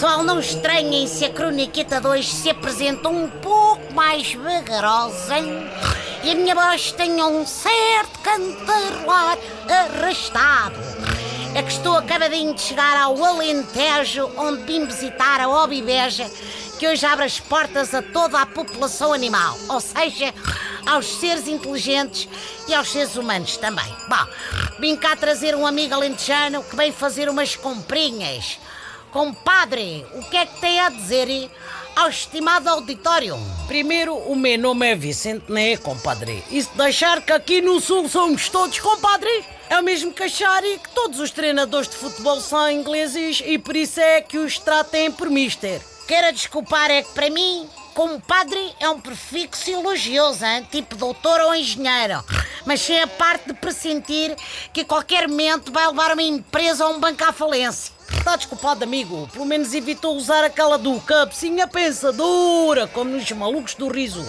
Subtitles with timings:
[0.00, 5.38] Pessoal, não estranhem se a croniqueta de hoje se apresenta um pouco mais vagarosa
[6.24, 9.36] e a minha voz tenha um certo cantarolar
[9.68, 10.76] arrastado.
[11.54, 16.30] É que estou acabadinho de chegar ao Alentejo, onde vim visitar a Obibeja,
[16.78, 20.32] que hoje abre as portas a toda a população animal, ou seja,
[20.86, 22.26] aos seres inteligentes
[22.66, 23.94] e aos seres humanos também.
[24.08, 24.26] Bom,
[24.78, 28.58] vim cá trazer um amigo alentejano que vem fazer umas comprinhas.
[29.12, 31.50] Compadre, o que é que tem a dizer
[31.96, 33.36] ao estimado auditório?
[33.66, 36.44] Primeiro, o meu nome é Vicente, né, compadre?
[36.48, 40.62] E se deixar que aqui no Sul somos todos compadres, é o mesmo que achar
[40.62, 45.10] que todos os treinadores de futebol são ingleses e por isso é que os tratem
[45.10, 45.80] por mister.
[46.06, 50.66] Quero desculpar, é que para mim, compadre é um prefixo elogioso, hein?
[50.70, 52.24] tipo doutor ou engenheiro.
[52.64, 54.36] Mas sem a parte de pressentir
[54.72, 57.92] que a qualquer momento vai levar uma empresa ou um banco à falência.
[58.12, 59.28] Está desculpado, amigo.
[59.32, 64.24] Pelo menos evitou usar aquela do cabecinha pensadora, como nos malucos do riso.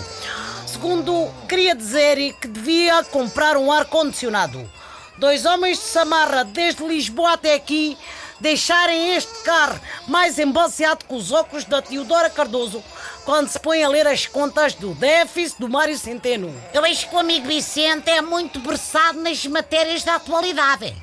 [0.66, 4.70] Segundo, queria dizer que devia comprar um ar-condicionado.
[5.18, 7.98] Dois homens de Samarra, desde Lisboa até aqui,
[8.40, 12.84] deixarem este carro mais embaciado que os óculos da Teodora Cardoso
[13.26, 16.54] quando se põe a ler as contas do déficit do Mário Centeno.
[16.74, 20.96] Eu vejo que o amigo Vicente é muito versado nas matérias da atualidade.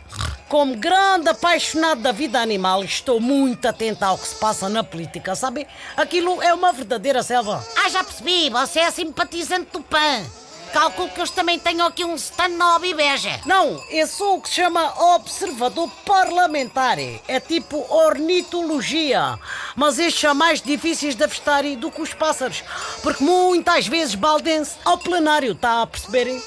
[0.48, 5.36] Como grande apaixonado da vida animal, estou muito atento ao que se passa na política,
[5.36, 5.66] sabe?
[5.94, 7.62] Aquilo é uma verdadeira selva.
[7.76, 10.24] Ah, já percebi, você é simpatizante do PAN.
[10.72, 13.40] Calculo que eles também tenham aqui um stand na Obibeja.
[13.46, 16.98] Não, eu sou o que se chama observador parlamentar.
[16.98, 19.38] É tipo ornitologia.
[19.78, 22.64] Mas estes são mais difíceis de avistar do que os pássaros.
[23.00, 26.42] Porque muitas vezes baldem-se ao plenário, está a perceberem?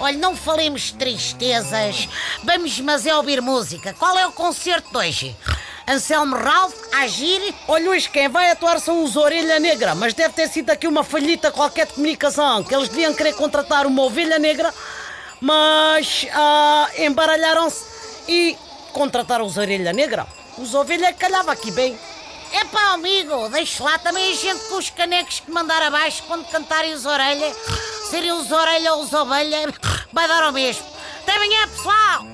[0.00, 2.08] Olha, não falemos de tristezas.
[2.42, 3.94] Vamos, mas é ouvir música.
[3.96, 5.36] Qual é o concerto de hoje?
[5.86, 7.54] Anselmo Ralph, Agir.
[7.68, 11.04] Olha, hoje quem vai atuar são os Orelha Negra, mas deve ter sido aqui uma
[11.04, 14.74] falhita qualquer de comunicação, que eles deviam querer contratar uma ovelha negra,
[15.40, 17.84] mas ah, embaralharam-se
[18.26, 18.58] e
[18.92, 20.26] contrataram os Orelha Negra.
[20.58, 21.96] Os Ovelha calhava aqui bem.
[22.54, 26.46] É pá, amigo, deixe lá também a gente com os canecos que mandar abaixo quando
[26.46, 27.52] cantarem os Orelha.
[28.08, 29.74] Serem os Orelha ou os Ovelha,
[30.12, 30.86] vai dar ao mesmo.
[31.22, 32.33] Até amanhã, pessoal!